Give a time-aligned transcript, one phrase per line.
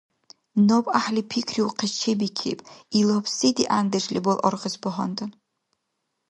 [0.67, 2.59] Наб гӀяхӀли пикриухъес чебикиб,
[2.99, 5.31] илаб се дигӀяндеш лебал аргъес багьандан.